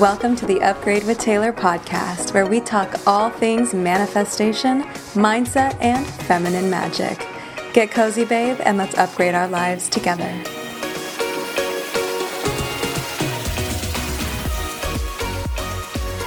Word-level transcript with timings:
Welcome 0.00 0.34
to 0.36 0.46
the 0.46 0.62
Upgrade 0.62 1.04
with 1.04 1.18
Taylor 1.18 1.52
podcast, 1.52 2.32
where 2.32 2.46
we 2.46 2.58
talk 2.60 3.06
all 3.06 3.28
things 3.28 3.74
manifestation, 3.74 4.84
mindset, 5.12 5.76
and 5.78 6.06
feminine 6.06 6.70
magic. 6.70 7.28
Get 7.74 7.90
cozy, 7.90 8.24
babe, 8.24 8.56
and 8.60 8.78
let's 8.78 8.96
upgrade 8.96 9.34
our 9.34 9.46
lives 9.46 9.90
together. 9.90 10.30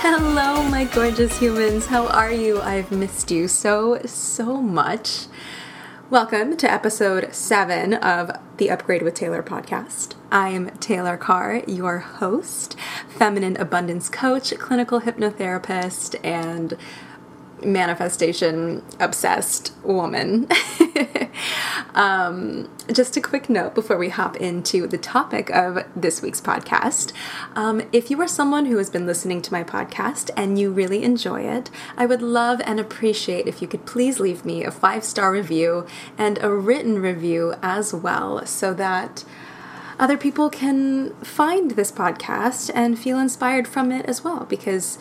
Hello, 0.04 0.62
my 0.70 0.88
gorgeous 0.94 1.36
humans. 1.40 1.88
How 1.88 2.06
are 2.10 2.32
you? 2.32 2.62
I've 2.62 2.92
missed 2.92 3.32
you 3.32 3.48
so, 3.48 4.00
so 4.06 4.62
much. 4.62 5.26
Welcome 6.14 6.58
to 6.58 6.72
episode 6.72 7.34
seven 7.34 7.96
of 7.96 8.30
the 8.58 8.70
Upgrade 8.70 9.02
with 9.02 9.16
Taylor 9.16 9.42
podcast. 9.42 10.14
I 10.32 10.50
am 10.50 10.70
Taylor 10.78 11.18
Carr, 11.18 11.64
your 11.66 11.98
host, 11.98 12.76
feminine 13.10 13.58
abundance 13.58 14.10
coach, 14.10 14.56
clinical 14.60 15.02
hypnotherapist, 15.02 16.24
and 16.24 16.78
manifestation 17.66 18.84
obsessed 19.00 19.74
woman. 19.84 20.48
um, 21.96 22.70
just 22.92 23.18
a 23.18 23.22
quick 23.22 23.50
note 23.50 23.76
before 23.76 23.98
we 23.98 24.10
hop 24.10 24.36
into 24.38 24.88
the 24.88 24.98
topic 24.98 25.50
of 25.50 25.86
this 25.96 26.22
week's 26.22 26.42
podcast. 26.42 27.14
Um, 27.56 27.82
if 27.92 28.10
you 28.10 28.20
are 28.22 28.28
someone 28.28 28.66
who 28.66 28.78
has 28.78 28.90
been 28.90 29.06
listening 29.06 29.42
to 29.44 29.52
my 29.54 29.64
podcast 29.64 30.30
and 30.36 30.58
you 30.60 30.72
really 30.72 31.04
enjoy 31.04 31.42
it, 31.42 31.70
I 31.98 32.06
would 32.06 32.22
love 32.22 32.62
and 32.66 32.80
appreciate 32.80 33.48
if 33.48 33.62
you 33.62 33.68
could 33.68 33.86
please 33.86 34.20
leave 34.20 34.46
me 34.46 34.64
a 34.64 34.72
five 34.72 35.04
star 35.04 35.32
review 35.32 35.86
and 36.18 36.38
a 36.42 36.54
written 36.54 37.00
review 37.00 37.56
as 37.62 37.94
well 37.94 38.46
so 38.46 38.74
that 38.74 39.24
other 40.00 40.18
people 40.18 40.50
can 40.50 41.14
find 41.18 41.72
this 41.72 41.92
podcast 41.92 42.72
and 42.74 42.98
feel 42.98 43.20
inspired 43.20 43.68
from 43.68 43.92
it 43.92 44.06
as 44.06 44.24
well 44.24 44.46
because 44.46 44.98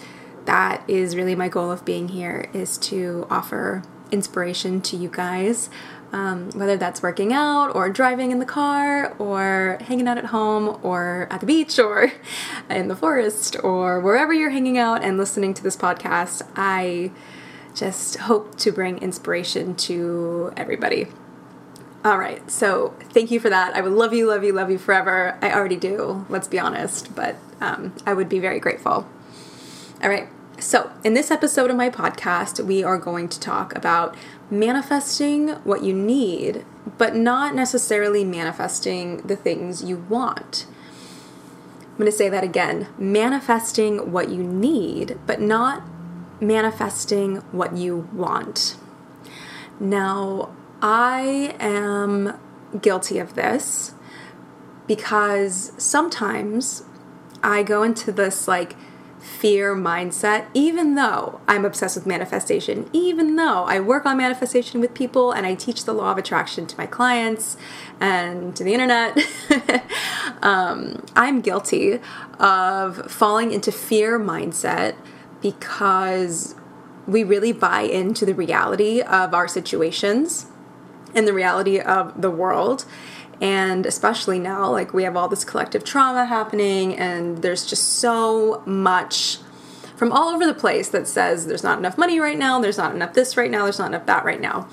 that 0.46 0.82
is 0.88 1.16
really 1.16 1.34
my 1.34 1.48
goal 1.48 1.70
of 1.70 1.84
being 1.84 2.08
here 2.08 2.48
is 2.52 2.78
to 2.78 3.26
offer 3.30 3.82
inspiration 4.10 4.80
to 4.80 4.96
you 4.96 5.08
guys 5.08 5.70
um, 6.12 6.50
whether 6.50 6.76
that's 6.76 7.02
working 7.02 7.32
out 7.32 7.74
or 7.74 7.88
driving 7.88 8.30
in 8.30 8.38
the 8.38 8.44
car 8.44 9.14
or 9.18 9.78
hanging 9.80 10.06
out 10.06 10.18
at 10.18 10.26
home 10.26 10.78
or 10.82 11.26
at 11.30 11.40
the 11.40 11.46
beach 11.46 11.78
or 11.78 12.12
in 12.70 12.88
the 12.88 12.96
forest 12.96 13.56
or 13.64 13.98
wherever 13.98 14.32
you're 14.32 14.50
hanging 14.50 14.76
out 14.76 15.02
and 15.02 15.16
listening 15.16 15.54
to 15.54 15.62
this 15.62 15.76
podcast 15.76 16.46
i 16.54 17.10
just 17.74 18.16
hope 18.18 18.56
to 18.58 18.70
bring 18.70 18.98
inspiration 18.98 19.74
to 19.74 20.52
everybody. 20.58 21.06
All 22.04 22.18
right 22.18 22.48
so 22.50 22.94
thank 23.10 23.30
you 23.30 23.40
for 23.40 23.48
that. 23.48 23.74
I 23.74 23.80
would 23.80 23.92
love 23.92 24.12
you 24.12 24.26
love 24.26 24.44
you 24.44 24.52
love 24.52 24.70
you 24.70 24.76
forever. 24.76 25.38
I 25.40 25.52
already 25.52 25.76
do 25.76 26.26
let's 26.28 26.48
be 26.48 26.58
honest 26.58 27.14
but 27.14 27.36
um, 27.60 27.94
i 28.04 28.12
would 28.12 28.28
be 28.28 28.40
very 28.40 28.58
grateful 28.60 29.08
all 30.02 30.08
right. 30.10 30.28
So, 30.58 30.90
in 31.04 31.14
this 31.14 31.30
episode 31.30 31.70
of 31.70 31.76
my 31.76 31.88
podcast, 31.88 32.64
we 32.64 32.82
are 32.82 32.98
going 32.98 33.28
to 33.28 33.38
talk 33.38 33.74
about 33.76 34.16
manifesting 34.50 35.50
what 35.64 35.84
you 35.84 35.94
need, 35.94 36.64
but 36.98 37.14
not 37.14 37.54
necessarily 37.54 38.24
manifesting 38.24 39.18
the 39.18 39.36
things 39.36 39.84
you 39.84 39.98
want. 40.08 40.66
I'm 41.80 41.98
going 41.98 42.10
to 42.10 42.16
say 42.16 42.28
that 42.28 42.42
again 42.42 42.88
manifesting 42.98 44.10
what 44.10 44.28
you 44.28 44.42
need, 44.42 45.18
but 45.26 45.40
not 45.40 45.84
manifesting 46.40 47.36
what 47.52 47.76
you 47.76 48.08
want. 48.12 48.76
Now, 49.78 50.52
I 50.80 51.54
am 51.60 52.40
guilty 52.80 53.20
of 53.20 53.34
this 53.34 53.94
because 54.88 55.72
sometimes 55.76 56.82
I 57.42 57.62
go 57.62 57.84
into 57.84 58.10
this 58.10 58.48
like 58.48 58.74
fear 59.22 59.74
mindset, 59.74 60.46
even 60.52 60.96
though 60.96 61.40
I'm 61.46 61.64
obsessed 61.64 61.96
with 61.96 62.06
manifestation, 62.06 62.90
even 62.92 63.36
though 63.36 63.64
I 63.64 63.80
work 63.80 64.04
on 64.04 64.16
manifestation 64.16 64.80
with 64.80 64.94
people 64.94 65.32
and 65.32 65.46
I 65.46 65.54
teach 65.54 65.84
the 65.84 65.92
law 65.92 66.10
of 66.10 66.18
attraction 66.18 66.66
to 66.66 66.76
my 66.76 66.86
clients 66.86 67.56
and 68.00 68.54
to 68.56 68.64
the 68.64 68.74
internet, 68.74 69.16
um, 70.42 71.04
I'm 71.14 71.40
guilty 71.40 72.00
of 72.38 73.10
falling 73.10 73.52
into 73.52 73.70
fear 73.70 74.18
mindset 74.18 74.96
because 75.40 76.56
we 77.06 77.24
really 77.24 77.52
buy 77.52 77.82
into 77.82 78.26
the 78.26 78.34
reality 78.34 79.00
of 79.00 79.34
our 79.34 79.48
situations 79.48 80.46
and 81.14 81.26
the 81.28 81.32
reality 81.32 81.78
of 81.78 82.20
the 82.20 82.30
world 82.30 82.84
and 83.42 83.86
especially 83.86 84.38
now, 84.38 84.70
like 84.70 84.94
we 84.94 85.02
have 85.02 85.16
all 85.16 85.26
this 85.26 85.44
collective 85.44 85.82
trauma 85.82 86.26
happening, 86.26 86.96
and 86.96 87.42
there's 87.42 87.66
just 87.66 87.98
so 87.98 88.62
much 88.64 89.38
from 89.96 90.12
all 90.12 90.28
over 90.28 90.46
the 90.46 90.54
place 90.54 90.88
that 90.90 91.08
says 91.08 91.46
there's 91.46 91.64
not 91.64 91.78
enough 91.78 91.98
money 91.98 92.20
right 92.20 92.38
now, 92.38 92.60
there's 92.60 92.78
not 92.78 92.94
enough 92.94 93.14
this 93.14 93.36
right 93.36 93.50
now, 93.50 93.64
there's 93.64 93.80
not 93.80 93.88
enough 93.88 94.06
that 94.06 94.24
right 94.24 94.40
now. 94.40 94.68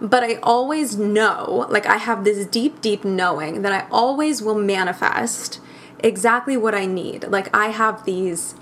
But 0.00 0.22
I 0.22 0.36
always 0.36 0.96
know, 0.96 1.66
like 1.68 1.84
I 1.84 1.96
have 1.96 2.22
this 2.22 2.46
deep, 2.46 2.80
deep 2.80 3.04
knowing 3.04 3.62
that 3.62 3.72
I 3.72 3.88
always 3.90 4.40
will 4.40 4.54
manifest 4.54 5.60
exactly 5.98 6.56
what 6.56 6.76
I 6.76 6.86
need. 6.86 7.24
Like 7.24 7.54
I 7.54 7.68
have 7.68 8.04
these 8.04 8.54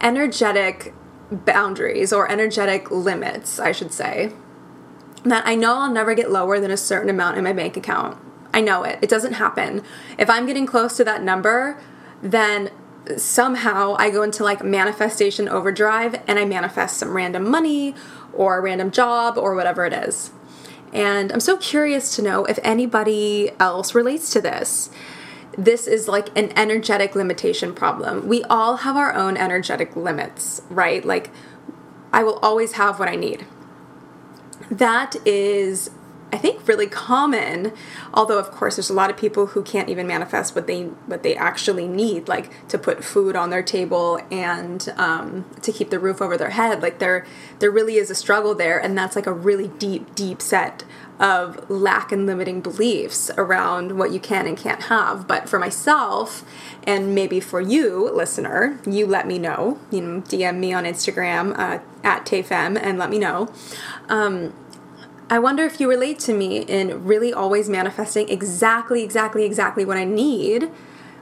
energetic 0.00 0.92
boundaries 1.30 2.12
or 2.12 2.28
energetic 2.30 2.90
limits, 2.90 3.60
I 3.60 3.70
should 3.70 3.92
say, 3.92 4.32
that 5.22 5.46
I 5.46 5.54
know 5.54 5.74
I'll 5.76 5.92
never 5.92 6.14
get 6.14 6.32
lower 6.32 6.58
than 6.58 6.72
a 6.72 6.76
certain 6.76 7.10
amount 7.10 7.38
in 7.38 7.44
my 7.44 7.52
bank 7.52 7.76
account. 7.76 8.18
I 8.58 8.60
know 8.60 8.82
it. 8.82 8.98
It 9.00 9.08
doesn't 9.08 9.34
happen. 9.34 9.84
If 10.18 10.28
I'm 10.28 10.44
getting 10.44 10.66
close 10.66 10.96
to 10.96 11.04
that 11.04 11.22
number, 11.22 11.80
then 12.20 12.72
somehow 13.16 13.94
I 14.00 14.10
go 14.10 14.24
into 14.24 14.42
like 14.42 14.64
manifestation 14.64 15.48
overdrive 15.48 16.20
and 16.26 16.40
I 16.40 16.44
manifest 16.44 16.96
some 16.96 17.14
random 17.14 17.48
money 17.48 17.94
or 18.32 18.60
random 18.60 18.90
job 18.90 19.38
or 19.38 19.54
whatever 19.54 19.86
it 19.86 19.92
is. 19.92 20.32
And 20.92 21.30
I'm 21.30 21.38
so 21.38 21.56
curious 21.56 22.16
to 22.16 22.22
know 22.22 22.46
if 22.46 22.58
anybody 22.64 23.52
else 23.60 23.94
relates 23.94 24.28
to 24.32 24.40
this. 24.40 24.90
This 25.56 25.86
is 25.86 26.08
like 26.08 26.36
an 26.36 26.52
energetic 26.58 27.14
limitation 27.14 27.72
problem. 27.72 28.26
We 28.26 28.42
all 28.50 28.78
have 28.78 28.96
our 28.96 29.14
own 29.14 29.36
energetic 29.36 29.94
limits, 29.94 30.62
right? 30.68 31.04
Like, 31.04 31.30
I 32.12 32.24
will 32.24 32.40
always 32.40 32.72
have 32.72 32.98
what 32.98 33.08
I 33.08 33.14
need. 33.14 33.46
That 34.68 35.14
is 35.24 35.90
I 36.32 36.36
think 36.36 36.66
really 36.68 36.86
common 36.86 37.72
although 38.12 38.38
of 38.38 38.50
course 38.50 38.76
there's 38.76 38.90
a 38.90 38.94
lot 38.94 39.10
of 39.10 39.16
people 39.16 39.46
who 39.46 39.62
can't 39.62 39.88
even 39.88 40.06
manifest 40.06 40.54
what 40.54 40.66
they 40.66 40.84
what 41.06 41.22
they 41.22 41.34
actually 41.34 41.88
need 41.88 42.28
like 42.28 42.68
to 42.68 42.78
put 42.78 43.02
food 43.02 43.34
on 43.34 43.50
their 43.50 43.62
table 43.62 44.20
and 44.30 44.88
um, 44.96 45.46
to 45.62 45.72
keep 45.72 45.90
the 45.90 45.98
roof 45.98 46.20
over 46.20 46.36
their 46.36 46.50
head. 46.50 46.82
Like 46.82 46.98
there 46.98 47.26
there 47.60 47.70
really 47.70 47.96
is 47.96 48.10
a 48.10 48.14
struggle 48.14 48.54
there 48.54 48.78
and 48.78 48.96
that's 48.96 49.16
like 49.16 49.26
a 49.26 49.32
really 49.32 49.68
deep 49.68 50.14
deep 50.14 50.42
set 50.42 50.84
of 51.18 51.68
lack 51.68 52.12
and 52.12 52.26
limiting 52.26 52.60
beliefs 52.60 53.28
around 53.36 53.98
what 53.98 54.12
you 54.12 54.20
can 54.20 54.46
and 54.46 54.56
can't 54.56 54.84
have. 54.84 55.26
But 55.26 55.48
for 55.48 55.58
myself 55.58 56.44
and 56.84 57.14
maybe 57.14 57.40
for 57.40 57.60
you 57.60 58.10
listener 58.12 58.78
you 58.86 59.06
let 59.06 59.26
me 59.26 59.38
know. 59.38 59.78
You 59.90 60.00
know 60.02 60.20
dm 60.22 60.58
me 60.58 60.72
on 60.72 60.84
instagram 60.84 61.58
uh, 61.58 61.78
at 62.04 62.26
tayfemme 62.26 62.78
and 62.80 62.98
let 62.98 63.08
me 63.08 63.18
know. 63.18 63.50
Um, 64.08 64.52
I 65.30 65.38
wonder 65.38 65.64
if 65.64 65.78
you 65.78 65.90
relate 65.90 66.18
to 66.20 66.32
me 66.32 66.60
in 66.60 67.04
really 67.04 67.34
always 67.34 67.68
manifesting 67.68 68.30
exactly, 68.30 69.02
exactly, 69.02 69.44
exactly 69.44 69.84
what 69.84 69.98
I 69.98 70.04
need. 70.04 70.70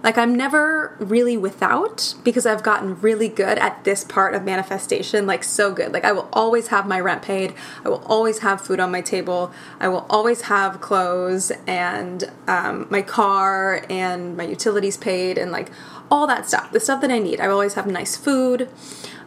Like, 0.05 0.17
I'm 0.17 0.37
never 0.37 0.97
really 1.00 1.37
without 1.37 2.15
because 2.22 2.47
I've 2.47 2.62
gotten 2.62 3.00
really 3.00 3.28
good 3.28 3.59
at 3.59 3.83
this 3.83 4.05
part 4.05 4.34
of 4.34 4.45
manifestation, 4.45 5.27
like, 5.27 5.43
so 5.43 5.72
good. 5.72 5.93
Like, 5.93 6.05
I 6.05 6.12
will 6.12 6.28
always 6.33 6.69
have 6.69 6.87
my 6.87 7.00
rent 7.00 7.22
paid, 7.22 7.55
I 7.84 7.89
will 7.89 8.05
always 8.06 8.41
have 8.41 8.61
food 8.61 8.78
on 8.78 8.93
my 8.93 9.00
table, 9.00 9.50
I 9.81 9.89
will 9.89 10.06
always 10.09 10.43
have 10.43 10.81
clothes 10.81 11.50
and 11.66 12.31
um, 12.47 12.87
my 12.89 13.03
car 13.03 13.84
and 13.91 14.37
my 14.37 14.45
utilities 14.45 14.97
paid, 14.97 15.37
and 15.37 15.51
like 15.51 15.71
all 16.09 16.28
that 16.28 16.47
stuff, 16.47 16.71
the 16.71 16.78
stuff 16.78 17.01
that 17.01 17.10
I 17.10 17.19
need. 17.19 17.41
I 17.41 17.48
always 17.48 17.75
have 17.75 17.89
nice 17.89 18.16
food. 18.16 18.69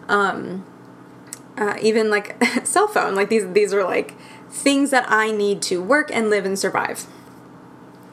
Um, 0.07 0.65
uh, 1.57 1.75
even 1.81 2.09
like 2.09 2.41
cell 2.63 2.87
phone, 2.87 3.15
like 3.15 3.27
these, 3.27 3.51
these 3.51 3.73
are 3.73 3.83
like 3.83 4.15
things 4.49 4.91
that 4.91 5.05
I 5.07 5.31
need 5.31 5.61
to 5.63 5.81
work 5.81 6.09
and 6.13 6.29
live 6.29 6.45
and 6.45 6.57
survive. 6.57 7.05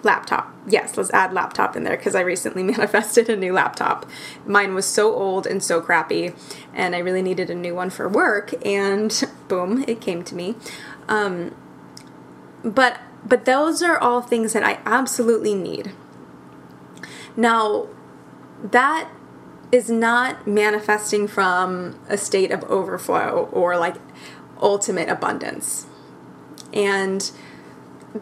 Laptop. 0.03 0.55
Yes, 0.69 0.97
let's 0.97 1.11
add 1.13 1.33
laptop 1.33 1.77
in 1.77 1.85
there 1.85 1.97
because 1.97 2.15
I 2.15 2.21
recently 2.21 2.63
manifested 2.77 3.29
a 3.29 3.37
new 3.37 3.53
laptop. 3.53 4.07
Mine 4.45 4.75
was 4.75 4.87
so 4.87 5.15
old 5.15 5.47
and 5.47 5.63
so 5.63 5.81
crappy, 5.81 6.35
and 6.75 6.95
I 6.95 6.99
really 6.99 7.23
needed 7.23 7.51
a 7.51 7.55
new 7.55 7.75
one 7.75 7.91
for 7.91 8.09
work, 8.09 8.55
and 8.65 9.25
boom, 9.49 9.85
it 9.89 10.01
came 10.01 10.23
to 10.25 10.35
me. 10.35 10.55
Um, 11.09 11.55
but 12.63 13.01
but 13.25 13.45
those 13.45 13.83
are 13.83 13.99
all 13.99 14.23
things 14.23 14.53
that 14.53 14.63
I 14.63 14.79
absolutely 14.85 15.55
need. 15.55 15.93
Now, 17.37 17.89
that 18.63 19.11
is 19.73 19.91
not 19.91 20.47
manifesting 20.47 21.27
from 21.27 21.99
a 22.09 22.17
state 22.17 22.51
of 22.51 22.63
overflow 22.65 23.49
or 23.53 23.77
like 23.77 23.97
ultimate 24.61 25.09
abundance. 25.09 25.87
And 26.77 27.31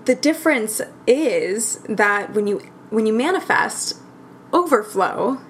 the 0.04 0.14
difference 0.14 0.80
is 1.06 1.78
that 1.88 2.32
when 2.32 2.46
you 2.46 2.70
when 2.90 3.06
you 3.06 3.12
manifest 3.12 3.98
overflow, 4.52 5.40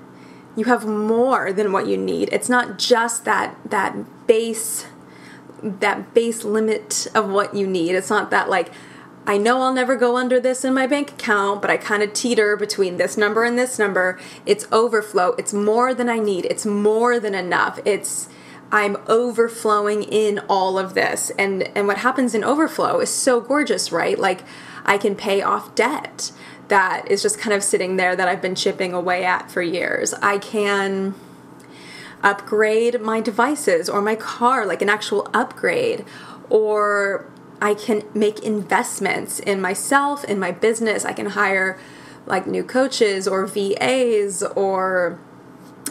you 0.57 0.65
have 0.65 0.87
more 0.87 1.53
than 1.53 1.71
what 1.71 1.87
you 1.87 1.99
need. 1.99 2.31
It's 2.33 2.49
not 2.49 2.79
just 2.79 3.25
that 3.27 3.57
that 3.69 4.27
base 4.27 4.87
that 5.63 6.15
base 6.15 6.45
limit 6.45 7.07
of 7.15 7.29
what 7.29 7.55
you 7.55 7.67
need. 7.67 7.95
It's 7.95 8.11
not 8.11 8.31
that 8.31 8.49
like 8.49 8.73
I 9.27 9.39
know 9.39 9.63
I'll 9.63 9.73
never 9.73 9.97
go 9.97 10.17
under 10.17 10.39
this 10.39 10.65
in 10.65 10.75
my 10.75 10.87
bank 10.87 11.13
account, 11.13 11.63
but 11.63 11.71
I 11.71 11.79
kind 11.79 12.03
of 12.03 12.13
teeter 12.13 12.57
between 12.57 12.99
this 12.99 13.17
number 13.17 13.45
and 13.45 13.59
this 13.59 13.79
number. 13.79 14.19
It's 14.45 14.67
overflow. 14.71 15.35
It's 15.39 15.55
more 15.55 15.95
than 15.95 16.11
I 16.11 16.19
need. 16.19 16.45
It's 16.47 16.67
more 16.67 17.19
than 17.19 17.35
enough. 17.35 17.81
It's 17.87 18.29
I'm 18.75 18.97
overflowing 19.07 20.03
in 20.03 20.41
all 20.49 20.81
of 20.81 20.95
this. 20.95 21.31
And 21.39 21.63
and 21.77 21.87
what 21.87 21.99
happens 21.99 22.35
in 22.35 22.43
overflow 22.43 22.99
is 22.99 23.09
so 23.09 23.41
gorgeous, 23.41 23.93
right? 23.93 24.19
Like 24.19 24.41
I 24.85 24.99
can 24.99 25.15
pay 25.15 25.43
off 25.43 25.77
debt 25.77 26.33
that 26.67 27.09
is 27.09 27.23
just 27.23 27.39
kind 27.39 27.55
of 27.55 27.63
sitting 27.63 27.97
there 27.97 28.17
that 28.17 28.27
I've 28.27 28.43
been 28.43 28.57
chipping 28.57 28.93
away 28.93 29.25
at 29.25 29.49
for 29.49 29.63
years. 29.63 30.13
I 30.15 30.39
can 30.39 31.15
upgrade 32.25 33.01
my 33.01 33.21
devices 33.21 33.89
or 33.89 34.03
my 34.03 34.17
car, 34.17 34.67
like 34.67 34.83
an 34.83 34.89
actual 34.89 35.31
upgrade, 35.33 36.05
or 36.51 37.31
I 37.63 37.75
can 37.75 38.03
make 38.13 38.41
investments 38.41 39.39
in 39.39 39.61
myself, 39.61 40.25
in 40.25 40.41
my 40.41 40.51
business. 40.51 41.05
I 41.05 41.13
can 41.13 41.27
hire 41.27 41.79
like 42.27 42.49
new 42.49 42.65
coaches 42.65 43.29
or 43.29 43.47
VAs 43.47 44.43
or 44.43 45.21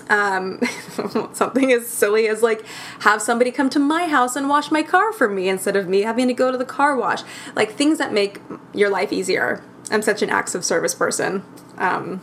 um, 0.09 0.59
something 1.33 1.71
as 1.71 1.87
silly 1.87 2.27
as 2.27 2.41
like 2.41 2.65
have 2.99 3.21
somebody 3.21 3.51
come 3.51 3.69
to 3.71 3.79
my 3.79 4.07
house 4.07 4.35
and 4.35 4.49
wash 4.49 4.71
my 4.71 4.83
car 4.83 5.13
for 5.13 5.29
me 5.29 5.49
instead 5.49 5.75
of 5.75 5.87
me 5.87 6.01
having 6.01 6.27
to 6.27 6.33
go 6.33 6.51
to 6.51 6.57
the 6.57 6.65
car 6.65 6.95
wash. 6.95 7.21
Like 7.55 7.73
things 7.73 7.97
that 7.97 8.13
make 8.13 8.41
your 8.73 8.89
life 8.89 9.11
easier. 9.13 9.63
I'm 9.91 10.01
such 10.01 10.21
an 10.21 10.29
acts 10.29 10.55
of 10.55 10.63
service 10.63 10.95
person. 10.95 11.43
Um, 11.77 12.21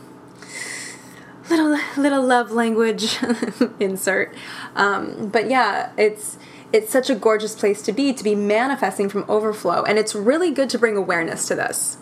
little 1.49 1.77
little 1.97 2.23
love 2.23 2.51
language 2.51 3.17
insert. 3.79 4.33
Um, 4.75 5.29
but 5.29 5.49
yeah, 5.49 5.91
it's 5.97 6.37
it's 6.73 6.91
such 6.91 7.09
a 7.09 7.15
gorgeous 7.15 7.55
place 7.55 7.81
to 7.83 7.91
be 7.91 8.13
to 8.13 8.23
be 8.23 8.35
manifesting 8.35 9.09
from 9.09 9.25
overflow, 9.27 9.83
and 9.83 9.99
it's 9.99 10.15
really 10.15 10.51
good 10.51 10.69
to 10.71 10.79
bring 10.79 10.95
awareness 10.95 11.47
to 11.47 11.55
this 11.55 11.97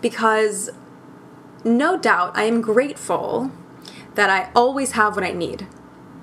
because 0.00 0.70
no 1.64 1.98
doubt 1.98 2.32
I 2.34 2.44
am 2.44 2.60
grateful 2.60 3.50
that 4.14 4.30
I 4.30 4.50
always 4.54 4.92
have 4.92 5.14
what 5.14 5.24
I 5.24 5.32
need. 5.32 5.66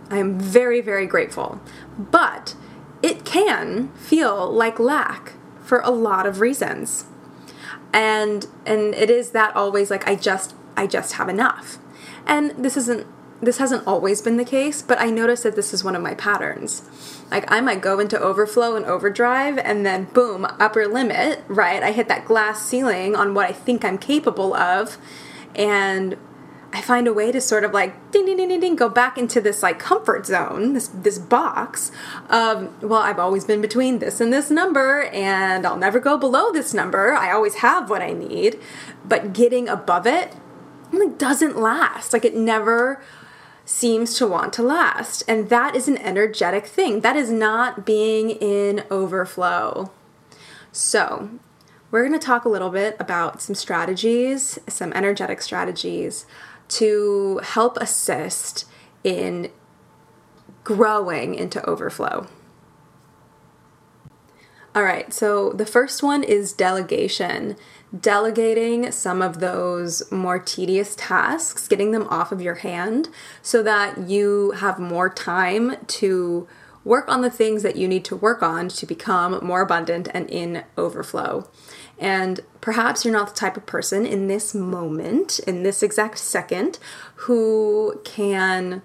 I 0.10 0.18
am 0.18 0.40
very 0.40 0.82
very 0.82 1.06
grateful, 1.06 1.60
but 1.98 2.56
it 3.02 3.26
can 3.26 3.90
feel 3.90 4.52
like 4.52 4.80
lack 4.80 5.34
for 5.62 5.80
a 5.80 5.92
lot 5.92 6.26
of 6.26 6.40
reasons. 6.40 7.06
And 7.94 8.48
and 8.66 8.96
it 8.96 9.10
is 9.10 9.32
that 9.32 9.56
always 9.56 9.92
like 9.92 10.08
i 10.08 10.16
just 10.16 10.56
i 10.76 10.88
just 10.88 11.14
have 11.14 11.30
enough. 11.30 11.78
And 12.26 12.52
this 12.52 12.78
isn't 12.78 13.08
this 13.42 13.58
hasn't 13.60 13.86
always 13.86 14.22
been 14.22 14.38
the 14.38 14.46
case 14.46 14.82
but 14.82 15.00
i 15.00 15.12
notice 15.12 15.44
that 15.44 15.56
this 15.56 15.74
is 15.74 15.84
one 15.84 15.96
of 15.96 16.02
my 16.02 16.16
patterns. 16.16 16.84
Like 17.30 17.50
i 17.52 17.62
might 17.62 17.82
go 17.82 18.00
into 18.00 18.20
overflow 18.20 18.76
and 18.76 18.86
overdrive 18.86 19.58
and 19.58 19.86
then 19.86 20.06
boom 20.06 20.46
upper 20.60 20.88
limit 20.88 21.44
right? 21.48 21.84
I 21.84 21.92
hit 21.92 22.08
that 22.08 22.26
glass 22.26 22.66
ceiling 22.66 23.16
on 23.16 23.34
what 23.34 23.48
i 23.48 23.52
think 23.52 23.84
i'm 23.84 23.98
capable 23.98 24.54
of 24.54 24.98
and 25.56 26.18
I 26.74 26.82
find 26.82 27.08
a 27.08 27.14
way 27.14 27.32
to 27.32 27.40
sort 27.40 27.64
of 27.64 27.74
like 27.74 28.12
ding 28.12 28.26
ding 28.26 28.38
ding 28.38 28.50
ding 28.50 28.60
ding 28.60 28.76
go 28.76 28.90
back 28.90 29.18
into 29.18 29.40
this 29.40 29.64
like 29.64 29.80
comfort 29.80 30.26
zone, 30.26 30.74
this 30.74 30.90
this 30.90 31.18
box 31.18 31.92
of 32.30 32.84
well, 32.84 33.02
I've 33.02 33.20
always 33.20 33.46
been 33.46 33.62
between 33.62 34.00
this 34.00 34.20
and 34.20 34.34
this 34.34 34.52
number 34.52 35.04
and 35.14 35.66
I'll 35.66 35.78
never 35.78 36.00
go 36.00 36.18
below 36.18 36.52
this 36.52 36.74
number. 36.74 37.14
I 37.14 37.32
always 37.32 37.56
have 37.56 37.90
what 37.90 38.02
I 38.02 38.12
need, 38.12 38.60
but 39.06 39.34
getting 39.34 39.70
above 39.70 40.06
it 40.06 40.34
like 40.92 41.18
doesn't 41.18 41.58
last. 41.58 42.14
Like 42.14 42.26
it 42.26 42.36
never 42.36 43.02
seems 43.66 44.16
to 44.16 44.28
want 44.28 44.54
to 44.54 44.64
last. 44.64 45.24
And 45.28 45.50
that 45.50 45.76
is 45.76 45.88
an 45.88 45.98
energetic 45.98 46.66
thing. 46.66 47.02
That 47.02 47.16
is 47.16 47.30
not 47.30 47.86
being 47.86 48.32
in 48.32 48.84
overflow. 48.90 49.92
So, 50.72 51.30
we're 51.90 52.08
going 52.08 52.20
to 52.20 52.26
talk 52.26 52.46
a 52.46 52.50
little 52.50 52.70
bit 52.70 52.96
about 53.00 53.42
some 53.42 53.56
strategies, 53.56 54.60
some 54.68 54.92
energetic 54.94 55.42
strategies 55.42 56.26
to 56.70 57.40
help 57.44 57.78
assist 57.78 58.66
in 59.04 59.52
growing 60.64 61.36
into 61.36 61.66
overflow. 61.66 62.28
All 64.76 64.84
right, 64.84 65.12
so 65.12 65.54
the 65.54 65.66
first 65.66 66.04
one 66.04 66.24
is 66.24 66.54
delegation. 66.54 67.56
Delegating 67.98 68.92
some 68.92 69.24
of 69.24 69.40
those 69.40 70.12
more 70.12 70.38
tedious 70.38 70.94
tasks, 70.96 71.68
getting 71.68 71.92
them 71.92 72.06
off 72.10 72.32
of 72.32 72.42
your 72.42 72.56
hand 72.56 73.10
so 73.42 73.64
that 73.64 74.10
you 74.10 74.52
have 74.58 74.78
more 74.78 75.10
time 75.10 75.78
to 75.88 76.48
work 76.84 77.10
on 77.10 77.22
the 77.22 77.30
things 77.30 77.64
that 77.64 77.76
you 77.76 77.88
need 77.88 78.06
to 78.06 78.16
work 78.16 78.44
on 78.44 78.70
to 78.70 78.86
become 78.86 79.44
more 79.44 79.62
abundant 79.62 80.10
and 80.14 80.30
in 80.30 80.64
overflow. 80.78 81.50
And 82.00 82.42
perhaps 82.62 83.04
you're 83.04 83.14
not 83.14 83.30
the 83.30 83.34
type 83.36 83.58
of 83.58 83.66
person 83.66 84.06
in 84.06 84.28
this 84.28 84.54
moment, 84.54 85.40
in 85.40 85.64
this 85.64 85.82
exact 85.82 86.20
second, 86.20 86.80
who 87.16 88.00
can 88.04 88.82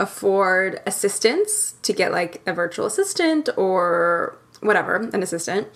afford 0.00 0.80
assistance 0.86 1.74
to 1.82 1.92
get 1.92 2.12
like 2.12 2.42
a 2.46 2.52
virtual 2.52 2.86
assistant 2.86 3.48
or 3.56 4.36
whatever, 4.60 4.96
an 4.96 5.22
assistant, 5.22 5.68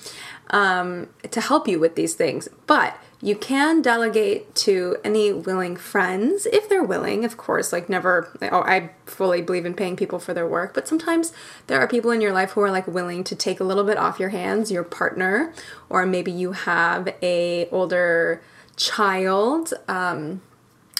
um, 0.50 1.08
to 1.30 1.40
help 1.40 1.68
you 1.68 1.78
with 1.78 1.94
these 1.94 2.14
things. 2.14 2.48
But 2.66 2.96
you 3.24 3.36
can 3.36 3.80
delegate 3.80 4.52
to 4.56 4.96
any 5.04 5.32
willing 5.32 5.76
friends 5.76 6.44
if 6.46 6.68
they're 6.68 6.82
willing, 6.82 7.24
of 7.24 7.36
course. 7.36 7.72
Like, 7.72 7.88
never, 7.88 8.28
oh, 8.42 8.62
I 8.62 8.90
fully 9.06 9.40
believe 9.40 9.64
in 9.64 9.74
paying 9.74 9.94
people 9.94 10.18
for 10.18 10.34
their 10.34 10.46
work, 10.46 10.74
but 10.74 10.88
sometimes 10.88 11.32
there 11.68 11.78
are 11.78 11.86
people 11.86 12.10
in 12.10 12.20
your 12.20 12.32
life 12.32 12.50
who 12.50 12.62
are 12.62 12.70
like 12.70 12.88
willing 12.88 13.22
to 13.24 13.36
take 13.36 13.60
a 13.60 13.64
little 13.64 13.84
bit 13.84 13.96
off 13.96 14.18
your 14.18 14.30
hands, 14.30 14.72
your 14.72 14.82
partner, 14.82 15.54
or 15.88 16.04
maybe 16.04 16.32
you 16.32 16.50
have 16.52 17.14
a 17.22 17.68
older 17.70 18.42
child. 18.76 19.72
Um, 19.86 20.42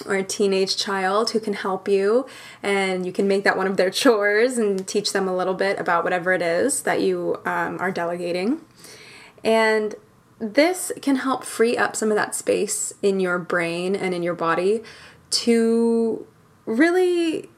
or 0.07 0.15
a 0.15 0.23
teenage 0.23 0.75
child 0.75 1.29
who 1.29 1.39
can 1.39 1.53
help 1.53 1.87
you 1.87 2.25
and 2.63 3.05
you 3.05 3.11
can 3.11 3.27
make 3.27 3.43
that 3.43 3.55
one 3.55 3.67
of 3.67 3.77
their 3.77 3.91
chores 3.91 4.57
and 4.57 4.87
teach 4.87 5.13
them 5.13 5.27
a 5.27 5.37
little 5.37 5.53
bit 5.53 5.79
about 5.79 6.03
whatever 6.03 6.33
it 6.33 6.41
is 6.41 6.81
that 6.81 6.99
you 6.99 7.39
um, 7.45 7.77
are 7.79 7.91
delegating 7.91 8.59
and 9.43 9.95
this 10.43 10.91
can 11.01 11.15
help 11.17 11.43
free 11.43 11.77
up 11.77 11.95
some 11.95 12.11
of 12.11 12.15
that 12.17 12.35
space 12.35 12.93
in 13.01 13.19
your 13.19 13.39
brain 13.39 13.95
and 13.95 14.13
in 14.13 14.23
your 14.23 14.35
body 14.35 14.83
to 15.29 16.27
really 16.65 17.49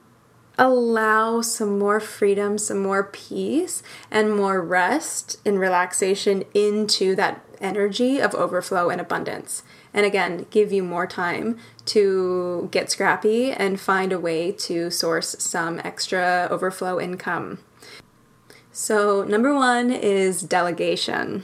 allow 0.58 1.42
some 1.42 1.78
more 1.78 2.00
freedom, 2.00 2.58
some 2.58 2.82
more 2.82 3.04
peace, 3.04 3.84
and 4.10 4.36
more 4.36 4.62
rest 4.62 5.38
and 5.46 5.60
relaxation 5.60 6.44
into 6.54 7.16
that 7.16 7.44
energy 7.60 8.20
of 8.20 8.34
overflow 8.36 8.90
and 8.90 9.02
abundance. 9.02 9.64
And 9.94 10.06
again, 10.06 10.46
give 10.50 10.72
you 10.72 10.84
more 10.84 11.08
time 11.08 11.58
to 11.86 12.70
get 12.72 12.92
scrappy 12.92 13.52
and 13.52 13.80
find 13.80 14.12
a 14.12 14.20
way 14.20 14.52
to 14.52 14.90
source 14.92 15.36
some 15.40 15.82
extra 15.84 16.48
overflow 16.52 17.00
income. 17.00 17.60
So, 18.72 19.24
number 19.24 19.54
one 19.54 19.90
is 19.92 20.42
delegation. 20.42 21.44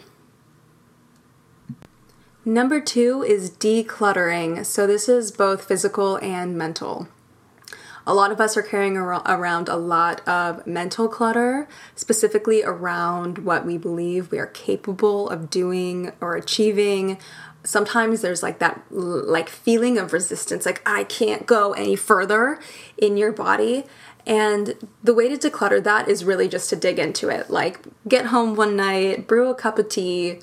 Number 2.44 2.82
two 2.82 3.24
is 3.24 3.52
decluttering. 3.52 4.66
So, 4.66 4.88
this 4.88 5.08
is 5.08 5.32
both 5.32 5.66
physical 5.66 6.18
and 6.18 6.58
mental. 6.58 7.08
A 8.08 8.16
lot 8.16 8.32
of 8.32 8.42
us 8.42 8.58
are 8.58 8.64
carrying 8.64 8.98
around 8.98 9.70
a 9.70 9.76
lot 9.76 10.28
of 10.28 10.66
mental 10.66 11.08
clutter, 11.08 11.68
specifically 11.96 12.64
around 12.64 13.40
what 13.40 13.64
we 13.64 13.78
believe 13.78 14.32
we 14.32 14.40
are 14.40 14.48
capable 14.48 15.30
of 15.30 15.52
doing 15.52 16.12
or 16.20 16.36
achieving. 16.36 17.20
Sometimes 17.64 18.22
there's 18.22 18.42
like 18.42 18.58
that 18.58 18.82
like 18.90 19.48
feeling 19.48 20.00
of 20.00 20.12
resistance, 20.12 20.66
like 20.66 20.82
I 20.84 21.04
can't 21.04 21.46
go 21.46 21.74
any 21.74 21.96
further 21.96 22.60
in 22.98 23.18
your 23.18 23.32
body. 23.32 23.84
And 24.26 24.90
the 25.04 25.14
way 25.14 25.30
to 25.30 25.50
declutter 25.50 25.84
that 25.84 26.08
is 26.08 26.26
really 26.26 26.48
just 26.48 26.72
to 26.72 26.76
dig 26.76 26.98
into 26.98 27.30
it. 27.30 27.52
Like 27.52 27.82
get 28.08 28.28
home 28.28 28.56
one 28.56 28.76
night, 28.76 29.28
brew 29.28 29.50
a 29.50 29.56
cup 29.56 29.78
of 29.78 29.90
tea, 29.90 30.40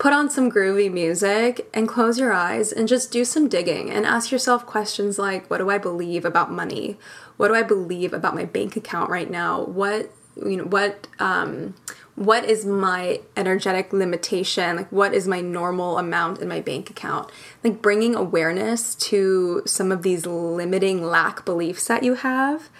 Put 0.00 0.14
on 0.14 0.30
some 0.30 0.50
groovy 0.50 0.90
music 0.90 1.68
and 1.74 1.86
close 1.86 2.18
your 2.18 2.32
eyes 2.32 2.72
and 2.72 2.88
just 2.88 3.12
do 3.12 3.22
some 3.22 3.50
digging 3.50 3.90
and 3.90 4.06
ask 4.06 4.32
yourself 4.32 4.64
questions 4.64 5.18
like 5.18 5.50
what 5.50 5.58
do 5.58 5.68
I 5.68 5.76
believe 5.76 6.24
about 6.24 6.50
money? 6.50 6.96
What 7.36 7.48
do 7.48 7.54
I 7.54 7.62
believe 7.62 8.14
about 8.14 8.34
my 8.34 8.46
bank 8.46 8.76
account 8.76 9.10
right 9.10 9.30
now? 9.30 9.62
What 9.62 10.10
you 10.42 10.56
know 10.56 10.64
what 10.64 11.06
um 11.18 11.74
what 12.14 12.46
is 12.46 12.64
my 12.64 13.20
energetic 13.36 13.92
limitation 13.92 14.76
like 14.76 14.90
what 14.90 15.12
is 15.12 15.28
my 15.28 15.42
normal 15.42 15.98
amount 15.98 16.38
in 16.38 16.48
my 16.48 16.62
bank 16.62 16.88
account 16.88 17.30
like 17.62 17.82
bringing 17.82 18.14
awareness 18.14 18.94
to 18.94 19.60
some 19.66 19.92
of 19.92 20.02
these 20.02 20.24
limiting 20.24 21.04
lack 21.04 21.44
beliefs 21.44 21.86
that 21.88 22.02
you 22.02 22.14
have 22.14 22.70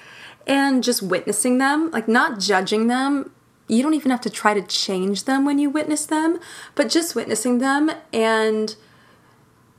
and 0.46 0.82
just 0.82 1.02
witnessing 1.02 1.58
them 1.58 1.90
like 1.90 2.08
not 2.08 2.38
judging 2.38 2.86
them 2.86 3.30
you 3.70 3.82
don't 3.82 3.94
even 3.94 4.10
have 4.10 4.20
to 4.22 4.30
try 4.30 4.54
to 4.54 4.62
change 4.62 5.24
them 5.24 5.44
when 5.44 5.58
you 5.58 5.70
witness 5.70 6.04
them, 6.04 6.40
but 6.74 6.88
just 6.88 7.14
witnessing 7.14 7.58
them 7.58 7.90
and 8.12 8.76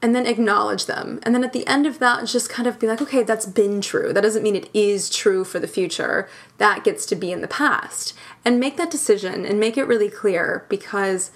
and 0.04 0.16
then 0.16 0.26
acknowledge 0.26 0.88
them. 0.88 1.20
And 1.22 1.36
then 1.36 1.44
at 1.44 1.54
the 1.54 1.68
end 1.68 1.86
of 1.86 2.00
that, 2.00 2.26
just 2.26 2.50
kind 2.50 2.68
of 2.68 2.80
be 2.80 2.88
like, 2.88 3.04
okay, 3.04 3.22
that's 3.22 3.46
been 3.46 3.82
true. 3.82 4.12
That 4.12 4.22
doesn't 4.22 4.42
mean 4.42 4.56
it 4.56 4.68
is 4.74 5.12
true 5.12 5.44
for 5.44 5.60
the 5.60 5.68
future. 5.68 6.28
That 6.58 6.84
gets 6.84 7.06
to 7.08 7.16
be 7.16 7.32
in 7.32 7.42
the 7.42 7.48
past. 7.48 8.16
And 8.44 8.60
make 8.60 8.78
that 8.78 8.90
decision 8.90 9.46
and 9.46 9.60
make 9.60 9.78
it 9.78 9.84
really 9.84 10.10
clear 10.10 10.66
because 10.70 11.30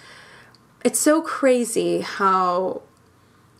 it's 0.83 0.97
so 0.97 1.21
crazy 1.21 2.01
how 2.01 2.81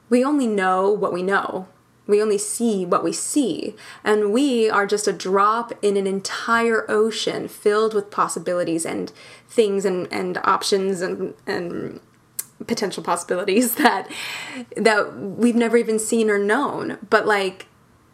we 0.10 0.24
only 0.24 0.48
know 0.48 0.90
what 0.90 1.14
we 1.14 1.22
know. 1.22 1.68
We 2.08 2.22
only 2.22 2.38
see 2.38 2.86
what 2.86 3.04
we 3.04 3.12
see. 3.12 3.76
And 4.04 4.32
we 4.32 4.70
are 4.70 4.86
just 4.86 5.08
a 5.08 5.14
drop 5.14 5.72
in 5.82 5.98
an 5.98 6.08
entire 6.08 6.90
ocean 6.90 7.48
filled 7.48 7.94
with 7.94 8.12
possibilities 8.12 8.86
and 8.86 9.12
things 9.48 9.86
and, 9.86 10.12
and 10.12 10.38
options 10.44 11.02
and, 11.02 11.34
and 11.48 12.00
potential 12.68 13.04
possibilities 13.04 13.76
that 13.84 14.10
that 14.78 15.18
we've 15.18 15.56
never 15.56 15.78
even 15.78 16.00
seen 16.00 16.30
or 16.30 16.40
known. 16.40 16.98
But 17.10 17.26
like 17.26 17.68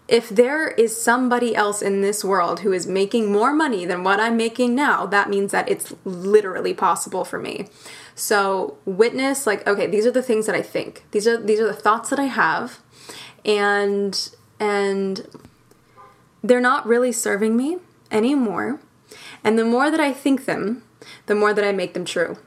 if 0.07 0.27
there 0.27 0.69
is 0.71 1.01
somebody 1.01 1.55
else 1.55 1.81
in 1.81 2.01
this 2.01 2.23
world 2.23 2.61
who 2.61 2.73
is 2.73 2.85
making 2.85 3.31
more 3.31 3.53
money 3.53 3.85
than 3.85 4.03
what 4.03 4.19
I'm 4.19 4.35
making 4.35 4.75
now, 4.75 5.05
that 5.05 5.29
means 5.29 5.53
that 5.53 5.69
it's 5.69 5.93
literally 6.03 6.73
possible 6.73 7.23
for 7.23 7.39
me. 7.39 7.67
So, 8.13 8.77
witness 8.83 9.47
like 9.47 9.65
okay, 9.67 9.87
these 9.87 10.05
are 10.05 10.11
the 10.11 10.23
things 10.23 10.45
that 10.47 10.55
I 10.55 10.61
think. 10.61 11.05
These 11.11 11.27
are 11.27 11.37
these 11.37 11.59
are 11.59 11.67
the 11.67 11.73
thoughts 11.73 12.09
that 12.09 12.19
I 12.19 12.25
have 12.25 12.79
and 13.45 14.35
and 14.59 15.27
they're 16.43 16.61
not 16.61 16.85
really 16.85 17.11
serving 17.11 17.55
me 17.55 17.77
anymore. 18.11 18.79
And 19.43 19.57
the 19.57 19.65
more 19.65 19.89
that 19.89 19.99
I 19.99 20.13
think 20.13 20.45
them, 20.45 20.83
the 21.25 21.35
more 21.35 21.53
that 21.53 21.65
I 21.65 21.71
make 21.71 21.93
them 21.93 22.05
true 22.05 22.37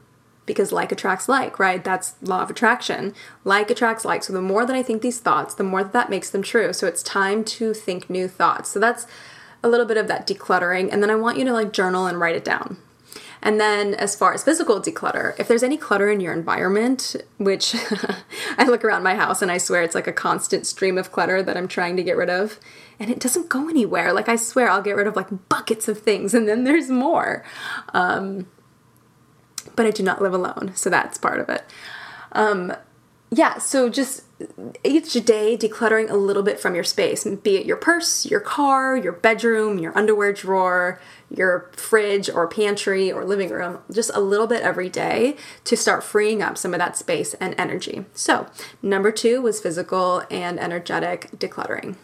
because 0.45 0.71
like 0.71 0.91
attracts 0.91 1.27
like, 1.27 1.59
right? 1.59 1.83
That's 1.83 2.15
law 2.21 2.41
of 2.41 2.49
attraction. 2.49 3.13
Like 3.43 3.69
attracts 3.69 4.05
like. 4.05 4.23
So 4.23 4.33
the 4.33 4.41
more 4.41 4.65
that 4.65 4.75
I 4.75 4.83
think 4.83 5.01
these 5.01 5.19
thoughts, 5.19 5.55
the 5.55 5.63
more 5.63 5.83
that 5.83 5.93
that 5.93 6.09
makes 6.09 6.29
them 6.29 6.43
true. 6.43 6.71
So 6.73 6.87
it's 6.87 7.03
time 7.03 7.43
to 7.45 7.73
think 7.73 8.09
new 8.09 8.27
thoughts. 8.27 8.69
So 8.69 8.79
that's 8.79 9.07
a 9.63 9.69
little 9.69 9.85
bit 9.85 9.97
of 9.97 10.07
that 10.07 10.27
decluttering 10.27 10.89
and 10.91 11.01
then 11.01 11.09
I 11.09 11.15
want 11.15 11.39
you 11.39 11.45
to 11.45 11.53
like 11.53 11.73
journal 11.73 12.05
and 12.05 12.19
write 12.19 12.35
it 12.35 12.45
down. 12.45 12.77
And 13.45 13.61
then, 13.61 13.93
as 13.93 14.15
far 14.15 14.33
as 14.33 14.43
physical 14.43 14.81
declutter, 14.81 15.39
if 15.39 15.47
there's 15.47 15.61
any 15.61 15.77
clutter 15.77 16.09
in 16.09 16.19
your 16.19 16.33
environment, 16.33 17.15
which 17.37 17.75
I 18.57 18.65
look 18.65 18.83
around 18.83 19.03
my 19.03 19.13
house 19.13 19.43
and 19.43 19.51
I 19.51 19.59
swear 19.59 19.83
it's 19.83 19.93
like 19.93 20.07
a 20.07 20.11
constant 20.11 20.65
stream 20.65 20.97
of 20.97 21.11
clutter 21.11 21.43
that 21.43 21.55
I'm 21.55 21.67
trying 21.67 21.95
to 21.97 22.03
get 22.03 22.17
rid 22.17 22.31
of, 22.31 22.59
and 22.99 23.11
it 23.11 23.19
doesn't 23.19 23.47
go 23.47 23.69
anywhere. 23.69 24.13
Like, 24.13 24.27
I 24.27 24.35
swear 24.35 24.67
I'll 24.67 24.81
get 24.81 24.95
rid 24.95 25.05
of 25.05 25.15
like 25.15 25.47
buckets 25.47 25.87
of 25.87 25.99
things 25.99 26.33
and 26.33 26.47
then 26.47 26.63
there's 26.63 26.89
more. 26.89 27.45
Um, 27.93 28.47
but 29.75 29.85
I 29.85 29.91
do 29.91 30.01
not 30.01 30.23
live 30.23 30.33
alone, 30.33 30.71
so 30.73 30.89
that's 30.89 31.19
part 31.19 31.39
of 31.39 31.47
it. 31.47 31.65
Um, 32.31 32.73
yeah, 33.31 33.57
so 33.57 33.89
just 33.89 34.23
each 34.83 35.13
day 35.25 35.57
decluttering 35.57 36.09
a 36.09 36.15
little 36.15 36.43
bit 36.43 36.59
from 36.59 36.75
your 36.75 36.83
space, 36.83 37.23
be 37.23 37.57
it 37.57 37.65
your 37.65 37.77
purse, 37.77 38.25
your 38.25 38.39
car, 38.39 38.95
your 38.95 39.13
bedroom, 39.13 39.79
your 39.79 39.97
underwear 39.97 40.31
drawer, 40.31 40.99
your 41.29 41.71
fridge 41.75 42.29
or 42.29 42.47
pantry 42.47 43.11
or 43.11 43.25
living 43.25 43.49
room, 43.49 43.79
just 43.91 44.11
a 44.13 44.19
little 44.19 44.47
bit 44.47 44.61
every 44.61 44.89
day 44.89 45.35
to 45.63 45.75
start 45.75 46.03
freeing 46.03 46.41
up 46.41 46.57
some 46.57 46.73
of 46.73 46.79
that 46.79 46.97
space 46.97 47.33
and 47.35 47.55
energy. 47.57 48.05
So, 48.13 48.47
number 48.81 49.11
two 49.11 49.41
was 49.41 49.59
physical 49.59 50.23
and 50.29 50.59
energetic 50.59 51.31
decluttering. 51.31 51.95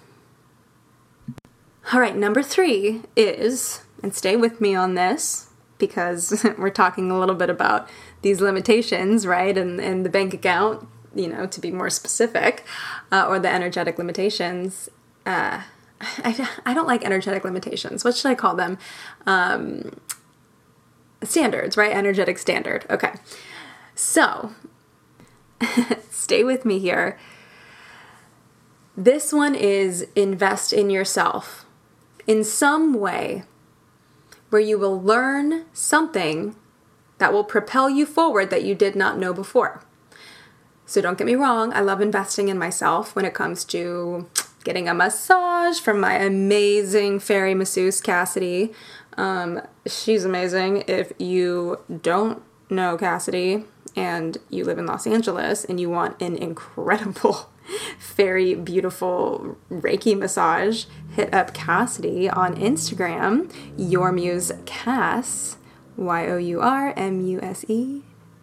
All 1.93 1.99
right, 1.99 2.15
number 2.15 2.41
three 2.41 3.01
is, 3.15 3.81
and 4.01 4.13
stay 4.15 4.35
with 4.35 4.61
me 4.61 4.73
on 4.75 4.95
this, 4.95 5.49
because 5.77 6.45
we're 6.57 6.69
talking 6.69 7.11
a 7.11 7.19
little 7.19 7.35
bit 7.35 7.49
about 7.49 7.89
these 8.21 8.39
limitations, 8.39 9.27
right? 9.27 9.57
And, 9.57 9.81
and 9.81 10.05
the 10.05 10.09
bank 10.09 10.33
account, 10.33 10.87
you 11.15 11.27
know, 11.27 11.45
to 11.47 11.59
be 11.59 11.71
more 11.71 11.89
specific, 11.89 12.63
uh, 13.11 13.25
or 13.27 13.39
the 13.39 13.49
energetic 13.49 13.97
limitations. 13.97 14.89
Uh, 15.25 15.61
I, 16.01 16.49
I 16.65 16.73
don't 16.73 16.87
like 16.87 17.03
energetic 17.03 17.43
limitations. 17.43 18.03
What 18.03 18.15
should 18.15 18.29
I 18.29 18.35
call 18.35 18.55
them? 18.55 18.77
Um, 19.25 19.99
standards, 21.23 21.77
right? 21.77 21.95
Energetic 21.95 22.37
standard. 22.37 22.85
Okay. 22.89 23.13
So, 23.95 24.53
stay 26.09 26.43
with 26.43 26.65
me 26.65 26.79
here. 26.79 27.19
This 28.97 29.31
one 29.31 29.55
is 29.55 30.07
invest 30.15 30.73
in 30.73 30.89
yourself 30.89 31.65
in 32.27 32.43
some 32.43 32.93
way 32.93 33.43
where 34.49 34.61
you 34.61 34.77
will 34.77 35.01
learn 35.01 35.65
something 35.73 36.55
that 37.17 37.31
will 37.31 37.43
propel 37.43 37.89
you 37.89 38.05
forward 38.05 38.49
that 38.49 38.63
you 38.63 38.75
did 38.75 38.95
not 38.95 39.17
know 39.17 39.33
before. 39.33 39.83
So 40.91 40.99
don't 40.99 41.17
get 41.17 41.25
me 41.25 41.35
wrong, 41.35 41.71
I 41.71 41.79
love 41.79 42.01
investing 42.01 42.49
in 42.49 42.57
myself 42.57 43.15
when 43.15 43.23
it 43.23 43.33
comes 43.33 43.63
to 43.63 44.27
getting 44.65 44.89
a 44.89 44.93
massage 44.93 45.79
from 45.79 46.01
my 46.01 46.15
amazing 46.15 47.21
fairy 47.21 47.55
masseuse, 47.55 48.01
Cassidy. 48.01 48.73
Um, 49.15 49.61
she's 49.87 50.25
amazing. 50.25 50.83
If 50.89 51.13
you 51.17 51.79
don't 52.01 52.43
know 52.69 52.97
Cassidy 52.97 53.63
and 53.95 54.37
you 54.49 54.65
live 54.65 54.77
in 54.77 54.85
Los 54.85 55.07
Angeles 55.07 55.63
and 55.63 55.79
you 55.79 55.89
want 55.89 56.21
an 56.21 56.35
incredible 56.35 57.49
very 58.17 58.53
beautiful 58.53 59.55
Reiki 59.69 60.19
massage, 60.19 60.87
hit 61.15 61.33
up 61.33 61.53
Cassidy 61.53 62.29
on 62.29 62.57
Instagram, 62.57 63.49
Your 63.77 64.11
Muse 64.11 64.51
Cass, 64.65 65.55
Y 65.95 66.27
O 66.27 66.35
U 66.35 66.59
R 66.59 66.93
M 66.97 67.25
U 67.25 67.39
S 67.41 67.63
E 67.69 68.01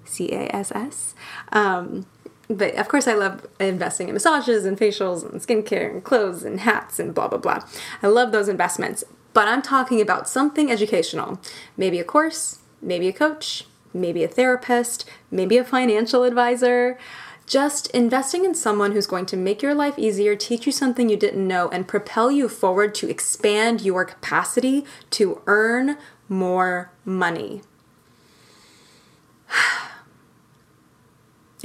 C 0.09 0.33
A 0.33 0.55
S 0.55 0.73
S. 0.73 1.15
Um, 1.53 2.07
but 2.49 2.75
of 2.77 2.89
course, 2.89 3.07
I 3.07 3.15
love 3.15 3.47
investing 3.61 4.09
in 4.09 4.15
massages 4.15 4.65
and 4.65 4.79
facials 4.79 5.23
and 5.23 5.41
skincare 5.41 5.91
and 5.91 6.03
clothes 6.03 6.45
and 6.45 6.61
hats 6.61 6.99
and 6.99 7.15
blah, 7.15 7.29
blah, 7.29 7.39
blah. 7.39 7.65
I 8.03 8.07
love 8.07 8.33
those 8.33 8.49
investments. 8.49 9.05
But 9.35 9.49
I'm 9.49 9.63
talking 9.63 10.01
about 10.01 10.29
something 10.29 10.71
educational. 10.71 11.41
Maybe 11.77 11.99
a 11.99 12.05
course, 12.05 12.61
maybe 12.81 13.09
a 13.09 13.13
coach, 13.13 13.65
maybe 13.93 14.25
a 14.25 14.29
therapist, 14.29 15.09
maybe 15.31 15.59
a 15.59 15.65
financial 15.65 16.25
advisor. 16.25 16.99
Just 17.47 17.89
investing 17.89 18.45
in 18.45 18.55
someone 18.55 18.93
who's 18.93 19.07
going 19.07 19.27
to 19.27 19.37
make 19.37 19.63
your 19.63 19.75
life 19.75 19.99
easier, 19.99 20.35
teach 20.35 20.67
you 20.67 20.73
something 20.73 21.09
you 21.09 21.17
didn't 21.17 21.47
know, 21.47 21.69
and 21.69 21.89
propel 21.89 22.31
you 22.31 22.49
forward 22.49 22.95
to 22.97 23.09
expand 23.09 23.81
your 23.83 24.05
capacity 24.05 24.85
to 25.11 25.41
earn 25.47 25.97
more 26.29 26.91
money. 27.05 27.63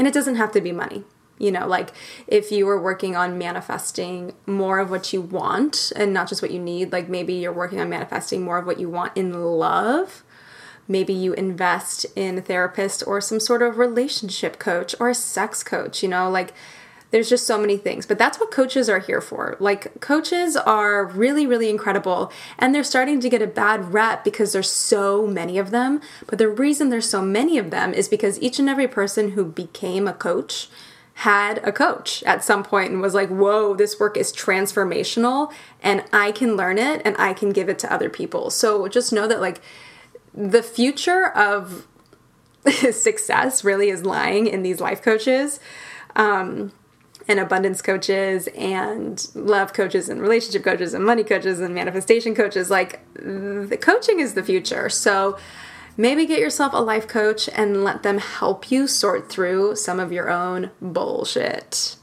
And 0.04 0.08
it 0.10 0.14
doesn't 0.14 0.36
have 0.36 0.52
to 0.52 0.60
be 0.60 0.74
money. 0.74 1.06
You 1.40 1.50
know, 1.50 1.66
like 1.66 1.92
if 2.28 2.52
you 2.52 2.66
were 2.66 2.82
working 2.82 3.16
on 3.16 3.38
manifesting 3.38 4.34
more 4.46 4.80
of 4.80 4.92
what 4.92 5.14
you 5.14 5.22
want 5.22 5.94
and 5.96 6.14
not 6.14 6.28
just 6.28 6.42
what 6.42 6.52
you 6.52 6.60
need, 6.60 6.92
like 6.92 7.08
maybe 7.08 7.36
you're 7.36 7.54
working 7.54 7.80
on 7.80 7.88
manifesting 7.88 8.44
more 8.44 8.58
of 8.58 8.66
what 8.66 8.82
you 8.82 8.90
want 8.90 9.16
in 9.16 9.32
love. 9.32 10.26
Maybe 10.90 11.14
you 11.14 11.32
invest 11.32 12.06
in 12.18 12.38
a 12.38 12.42
therapist 12.42 13.02
or 13.08 13.22
some 13.22 13.40
sort 13.40 13.62
of 13.62 13.78
relationship 13.78 14.60
coach 14.60 14.94
or 15.00 15.08
a 15.08 15.16
sex 15.16 15.64
coach, 15.64 16.04
you 16.04 16.10
know, 16.10 16.30
like 16.30 16.54
there's 17.14 17.30
just 17.30 17.46
so 17.46 17.60
many 17.60 17.78
things. 17.78 18.08
But 18.08 18.18
that's 18.18 18.40
what 18.40 18.50
coaches 18.50 18.90
are 18.90 18.98
here 18.98 19.22
for. 19.22 19.56
Like, 19.60 20.02
coaches 20.02 20.58
are 20.58 21.06
really, 21.06 21.46
really 21.46 21.70
incredible. 21.70 22.32
And 22.58 22.74
they're 22.74 22.84
starting 22.84 23.20
to 23.20 23.30
get 23.30 23.40
a 23.40 23.46
bad 23.46 23.94
rep 23.94 24.24
because 24.24 24.52
there's 24.52 24.72
so 24.72 25.28
many 25.28 25.60
of 25.60 25.70
them. 25.70 26.02
But 26.26 26.40
the 26.40 26.50
reason 26.50 26.90
there's 26.90 27.08
so 27.08 27.22
many 27.22 27.60
of 27.60 27.70
them 27.70 27.94
is 27.94 28.08
because 28.08 28.42
each 28.42 28.58
and 28.58 28.68
every 28.68 28.88
person 28.88 29.34
who 29.34 29.46
became 29.46 30.08
a 30.08 30.14
coach 30.14 30.70
had 31.18 31.60
a 31.60 31.72
coach 31.72 32.24
at 32.24 32.44
some 32.44 32.64
point 32.64 32.92
and 32.92 33.00
was 33.00 33.14
like, 33.14 33.30
whoa, 33.30 33.76
this 33.76 34.00
work 34.00 34.18
is 34.18 34.34
transformational 34.34 35.54
and 35.84 36.04
I 36.12 36.32
can 36.32 36.56
learn 36.56 36.80
it 36.80 37.04
and 37.06 37.16
I 37.20 37.34
can 37.34 37.52
give 37.52 37.70
it 37.70 37.78
to 37.80 37.94
other 37.94 38.10
people. 38.10 38.50
So 38.50 38.88
just 38.88 39.14
know 39.14 39.28
that, 39.28 39.40
like, 39.40 39.62
the 40.34 40.64
future 40.64 41.28
of 41.28 41.88
success 42.92 43.64
really 43.64 43.90
is 43.90 44.04
lying 44.04 44.48
in 44.48 44.64
these 44.64 44.82
life 44.82 45.04
coaches. 45.04 45.60
Um, 46.16 46.72
and 47.28 47.40
abundance 47.40 47.82
coaches 47.82 48.48
and 48.56 49.28
love 49.34 49.74
coaches 49.74 50.10
and 50.10 50.22
relationship 50.22 50.64
coaches 50.64 50.94
and 50.94 51.06
money 51.06 51.24
coaches 51.24 51.60
and 51.60 51.74
manifestation 51.74 52.36
coaches. 52.36 52.70
Like 52.70 53.00
the 53.16 53.78
coaching 53.80 54.20
is 54.20 54.34
the 54.34 54.44
future. 54.44 54.90
So 54.90 55.38
maybe 55.96 56.26
get 56.26 56.40
yourself 56.40 56.74
a 56.74 56.82
life 56.82 57.08
coach 57.08 57.50
and 57.54 57.84
let 57.84 58.04
them 58.04 58.18
help 58.18 58.72
you 58.72 58.88
sort 58.88 59.30
through 59.30 59.76
some 59.76 60.00
of 60.00 60.12
your 60.12 60.30
own 60.30 60.72
bullshit. 60.82 61.96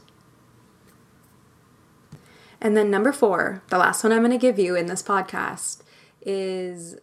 And 2.59 2.77
then 2.77 2.91
number 2.91 3.11
four, 3.11 3.63
the 3.69 3.77
last 3.77 4.03
one 4.03 4.13
I'm 4.13 4.19
going 4.19 4.31
to 4.31 4.37
give 4.37 4.59
you 4.59 4.75
in 4.75 4.85
this 4.85 5.01
podcast 5.01 5.81
is 6.23 6.95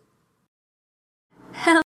hell 1.53 1.77